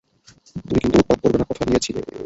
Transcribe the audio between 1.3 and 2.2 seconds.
না কথা দিয়েছিলে।